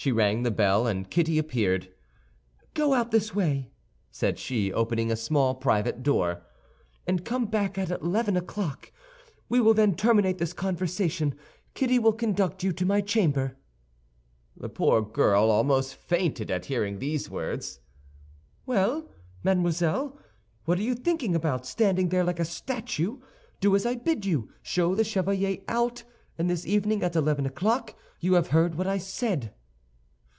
[0.00, 1.92] She rang the bell and Kitty appeared.
[2.72, 3.70] "Go out this way,"
[4.10, 6.42] said she, opening a small private door,
[7.06, 8.92] "and come back at eleven o'clock;
[9.50, 11.34] we will then terminate this conversation.
[11.74, 13.58] Kitty will conduct you to my chamber."
[14.56, 17.80] The poor girl almost fainted at hearing these words.
[18.64, 19.06] "Well,
[19.44, 20.18] mademoiselle,
[20.64, 23.18] what are you thinking about, standing there like a statue?
[23.60, 26.04] Do as I bid you: show the chevalier out;
[26.38, 29.52] and this evening at eleven o'clock—you have heard what I said."